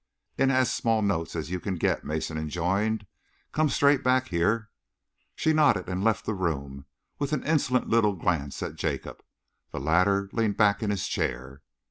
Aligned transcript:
"In 0.35 0.49
as 0.49 0.73
small 0.73 1.03
notes 1.03 1.35
as 1.35 1.51
you 1.51 1.59
can 1.59 1.75
get," 1.75 2.03
Mason 2.03 2.35
enjoined. 2.35 3.05
"Come 3.51 3.69
straight 3.69 4.03
back 4.03 4.29
here." 4.29 4.71
She 5.35 5.53
nodded 5.53 5.87
and 5.87 6.03
left 6.03 6.25
the 6.25 6.33
room, 6.33 6.87
with 7.19 7.33
an 7.33 7.43
insolent 7.43 7.87
little 7.87 8.15
glance 8.15 8.63
at 8.63 8.77
Jacob. 8.77 9.19
The 9.69 9.79
latter 9.79 10.27
leaned 10.33 10.57
back 10.57 10.81
in 10.81 10.89
his 10.89 11.07
chair. 11.07 11.61